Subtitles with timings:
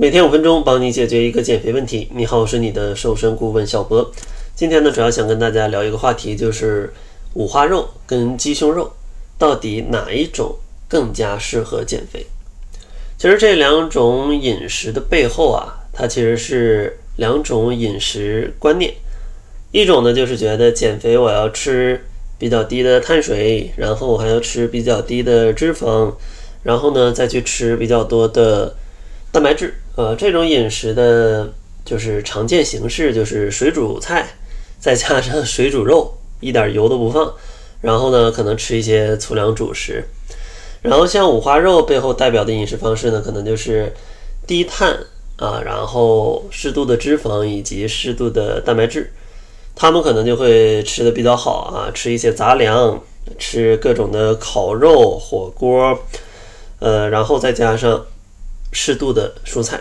[0.00, 2.08] 每天五分钟，帮你解决一个减肥问题。
[2.14, 4.08] 你好，我是你的瘦身顾问小博。
[4.54, 6.92] 今天呢，主要想跟大家聊一个话题，就是
[7.34, 8.92] 五花肉跟鸡胸肉，
[9.38, 10.54] 到底哪一种
[10.86, 12.24] 更加适合减肥？
[13.18, 18.94] 其实这两种饮食的背后啊，它其实是两种饮食观念。
[19.72, 22.04] 一种呢，就是觉得减肥我要吃
[22.38, 26.14] 比较低的碳水，然后我还要吃比较低的脂肪，
[26.62, 28.76] 然后呢再去吃比较多的
[29.32, 29.74] 蛋白质。
[29.98, 31.52] 呃，这种饮食的，
[31.84, 34.28] 就是常见形式就是水煮菜，
[34.78, 37.34] 再加上水煮肉，一点油都不放，
[37.80, 40.04] 然后呢，可能吃一些粗粮主食。
[40.82, 43.92] 然后像五花肉背后代表的饮食方式呢，可能就是
[44.46, 44.96] 低碳
[45.34, 49.12] 啊，然后适度的脂肪以及适度的蛋白质。
[49.74, 53.02] 他们可能就会吃的比较好啊，吃一些杂粮，
[53.36, 55.98] 吃各种的烤肉、火锅，
[56.78, 58.06] 呃，然后再加上。
[58.80, 59.80] 适度的蔬菜，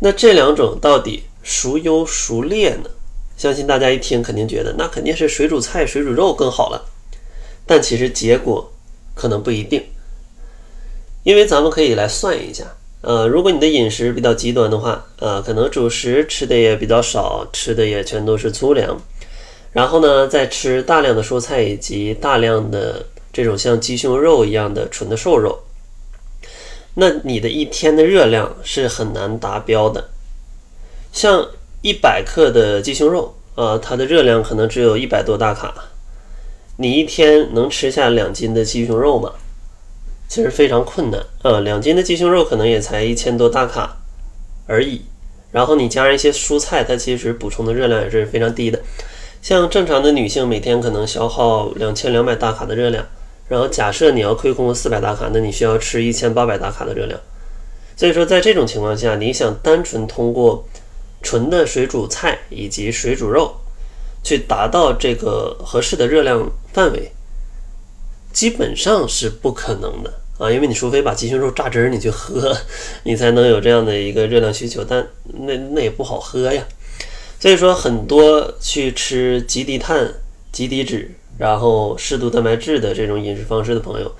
[0.00, 2.90] 那这两种到底孰优孰劣呢？
[3.36, 6.84] 相信大家一听肯定觉得那肯定是水煮菜、水煮肉更好了，
[7.64, 8.72] 但其实结果
[9.14, 9.80] 可能不一定，
[11.22, 12.64] 因为咱们可以来算一下，
[13.02, 19.00] 呃，如果你的饮食比较极端的话，呃，可能主食吃的也比较少，吃的也全都是粗粮，
[19.72, 25.62] 然后呢，再吃大量的蔬菜以及大量的这种像鸡胸肉一样的纯的瘦肉。
[26.98, 30.08] 那你的一天的热量是很难达标的，
[31.12, 31.46] 像
[31.82, 35.74] 一百克的鸡胸肉啊，它的热量可能只有一百多大卡，
[36.78, 39.32] 你一天能吃下两斤的鸡胸肉吗？
[40.26, 41.22] 其实非常困难。
[41.42, 43.98] 啊，两斤的鸡胸肉可能也才一千多大卡
[44.66, 45.02] 而已，
[45.52, 48.80] 然后你加上一些蔬菜，它其实补充的热量也是非常低的，
[49.42, 53.06] 像正常的女性每天可能消耗两千两百大卡的热量。
[53.48, 57.18] 然后假设你要亏空四百大卡，那你需要吃一千八百大卡的热量。
[57.96, 60.66] 所以说，在这种情况下，你想单纯通过
[61.22, 63.54] 纯的水煮菜以及水煮肉
[64.22, 67.12] 去达到这个合适的热量范围，
[68.32, 70.50] 基本上是不可能的啊！
[70.50, 72.54] 因为你除非把鸡胸肉榨汁儿你去喝，
[73.04, 76.62] 你才能有这样的一个热量需求，但那那也不好喝呀。
[77.38, 80.12] 所以说，很多去吃极低碳、
[80.50, 81.14] 极低脂。
[81.38, 84.10] 然后适度蛋白质的这种饮食方式的朋友，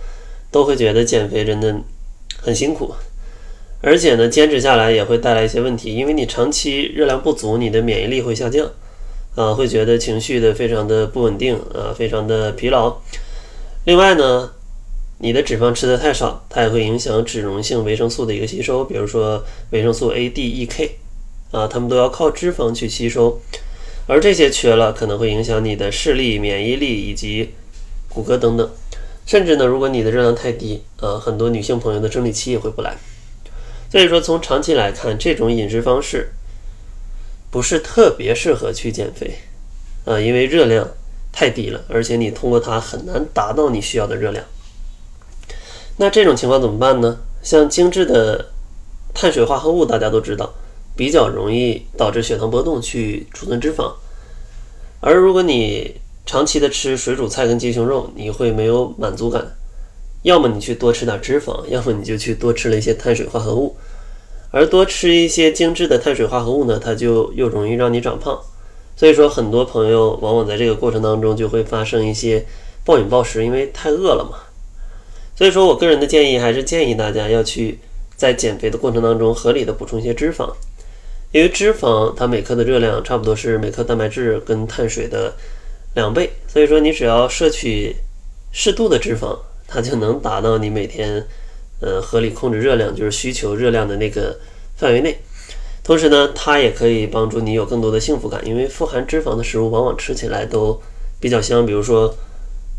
[0.51, 1.75] 都会觉得减肥真的
[2.39, 2.95] 很辛苦，
[3.81, 8.69] 而且呢，坚持下来也会带来一些问题，因为你长期热量不足，你的免疫力会下降，
[9.35, 12.97] 啊，会觉得情绪的非常的不稳定，啊，非常的疲劳。
[13.85, 14.51] 另外呢，
[15.19, 20.99] 你的脂肪吃的太少，它也会影响脂溶性维生素的一个吸收，比如说维生素 A、D、E、K，
[21.53, 23.41] 啊，它们都要靠脂肪去吸收。
[24.07, 27.55] 而这些缺了，可能会影响你的视力、免疫力以及
[28.09, 28.71] 骨骼等等，
[29.27, 32.97] 甚至呢，如果你的热量太低，呃，很多女性朋友的生理期也会不来。
[33.91, 36.31] 所以说，从长期来看，这种饮食方式
[37.51, 39.39] 不是特别适合去减肥，
[40.05, 40.89] 啊，因为热量
[41.33, 44.45] 太低了，而且你通过它很难达到你需要的热量。
[45.97, 47.19] 那这种情况怎么办呢？
[47.43, 48.51] 像精致的
[49.15, 50.55] 碳水化合物，大家都知道。
[50.97, 53.93] 比较容易导致血糖波动，去储存脂肪。
[55.01, 59.47] 而如果你长期的吃水煮菜跟鸡胸肉，你会没有满足感。
[60.23, 63.77] 要么你去多吃点脂肪，要么你就去多吃了一些碳水化合物。
[64.51, 68.41] 而多吃一些精致的碳水化合物呢，它就又容易让你长胖。
[68.97, 72.45] 所以说，很多朋友往往在这个过程当中就会发生一些
[72.85, 74.39] 暴饮暴食，因为太饿了嘛。
[75.37, 77.79] 所以说我个人的建议还是建议大家要去
[78.17, 80.51] 在减肥的过程当中合理的补充一些脂肪。
[81.33, 85.35] 因为脂肪它每克的热量差不多是每克蛋白质跟碳水的
[85.95, 87.95] 两倍，所以说你只要摄取
[88.53, 91.27] 适度的脂肪，它就能达到你每天
[91.81, 94.39] 呃合理控制热量，就是需求热量的那个
[94.77, 95.19] 范围内。
[95.85, 100.81] 同时呢，它也可以帮助你有更多的幸福感，因为富含脂肪的食物往往吃起来都
[101.21, 102.15] 比较香，比如说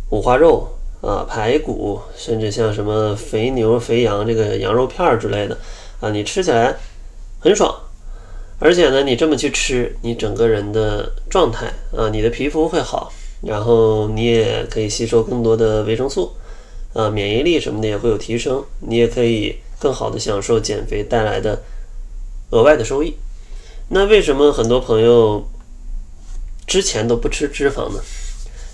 [0.10, 0.68] 五花肉
[1.02, 5.58] 啊、排骨，甚至像什么肥牛、肥羊这个羊肉片儿之类的
[6.00, 6.76] 啊，你吃起来
[7.40, 7.74] 很爽。
[8.60, 13.14] 而且呢，你这么去吃，你整个人的状态啊，你的皮肤会好，
[13.44, 16.32] 然后你也可以吸收更多的维生素，
[16.94, 21.62] 啊，免疫力什么的也会有提升，你也可以更好的享受减肥带来的
[22.50, 23.14] 额外的收益。
[23.90, 25.48] 那为什么很多朋友
[26.66, 28.02] 之前都不吃脂肪呢？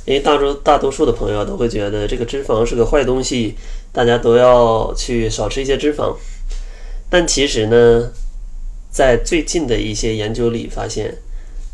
[0.05, 3.55] 因为大多大多数的朋友都会觉得这个脂肪是个坏东西，
[3.91, 6.15] 大家都要去少吃一些脂肪。
[7.09, 8.09] 但其实呢？
[8.93, 11.17] 在最近的一些研究里发现，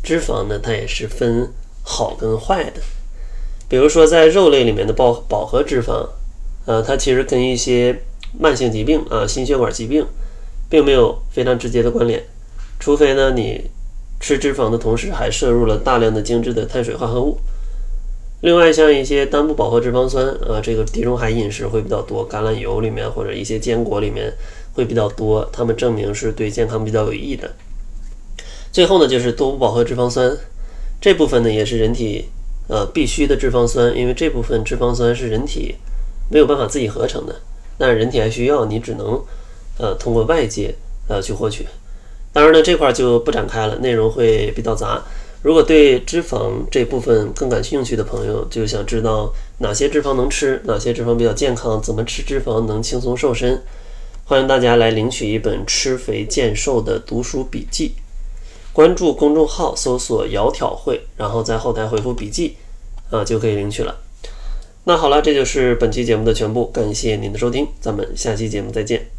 [0.02, 1.52] 脂肪呢，它也是分
[1.82, 2.80] 好跟坏的。
[3.68, 6.08] 比如说，在肉类里面的饱饱和脂肪，
[6.64, 8.00] 呃，它其实跟一些
[8.38, 10.06] 慢性疾病啊、心血管疾病
[10.70, 12.24] 并没有非常直接的关联，
[12.78, 13.70] 除非呢你
[14.18, 17.38] 吃脂肪的同时还摄入了大量的精致的碳水化合物。
[18.40, 24.32] 另外，像一些单不饱和脂肪酸啊，这个地中海饮食会比较多，橄榄油里面或者一些坚果里面
[24.74, 27.50] 会比较多，他们证明是对健康比较有益的。
[28.72, 30.36] 最后呢，就是多不饱和脂肪酸
[31.00, 32.26] 这部分呢，也是人体
[32.68, 35.74] 呃必须的脂肪酸，因为这部分脂肪酸是人体
[36.30, 37.34] 没有办法自己合成的，
[37.76, 39.20] 但是人体还需要，你只能
[39.78, 40.74] 呃通过外界
[41.08, 41.66] 呃去获取。
[42.32, 45.02] 当然呢，这块就不展开了，内容会比较杂。
[45.42, 53.60] 如果对脂肪这部分更感兴趣的朋友，就想知道哪些脂肪能吃，哪些脂肪比较健康，怎么吃脂肪能轻松瘦身，
[54.30, 57.94] 欢迎大家来领取一本吃肥健瘦的读书笔记。
[58.72, 62.54] 关注公众号，搜索“窈窕会”，然后在后台回复“笔记”，
[63.10, 63.98] 啊，就可以领取了。
[64.84, 69.10] 那好了，这就是本期节目的全部，感谢您的收听，咱们下期节目再见。